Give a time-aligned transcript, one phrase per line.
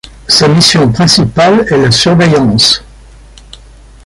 [0.27, 2.81] Sa mission principale est la surveillance.